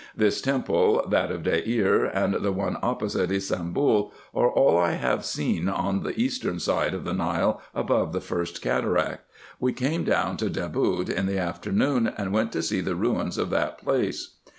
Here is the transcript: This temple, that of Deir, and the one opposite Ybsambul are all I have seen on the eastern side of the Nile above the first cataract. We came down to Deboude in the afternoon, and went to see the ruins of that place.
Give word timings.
This 0.17 0.41
temple, 0.41 1.05
that 1.11 1.29
of 1.29 1.43
Deir, 1.43 2.05
and 2.05 2.33
the 2.33 2.51
one 2.51 2.75
opposite 2.81 3.29
Ybsambul 3.29 4.11
are 4.33 4.49
all 4.49 4.75
I 4.75 4.93
have 4.93 5.23
seen 5.23 5.69
on 5.69 6.01
the 6.01 6.19
eastern 6.19 6.59
side 6.59 6.95
of 6.95 7.03
the 7.03 7.13
Nile 7.13 7.61
above 7.75 8.11
the 8.11 8.19
first 8.19 8.63
cataract. 8.63 9.21
We 9.59 9.73
came 9.73 10.03
down 10.03 10.37
to 10.37 10.49
Deboude 10.49 11.09
in 11.11 11.27
the 11.27 11.37
afternoon, 11.37 12.11
and 12.17 12.33
went 12.33 12.51
to 12.53 12.63
see 12.63 12.81
the 12.81 12.95
ruins 12.95 13.37
of 13.37 13.51
that 13.51 13.77
place. 13.77 14.37